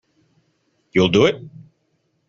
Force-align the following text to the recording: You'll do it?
You'll 0.93 1.09
do 1.09 1.27
it? 1.27 1.43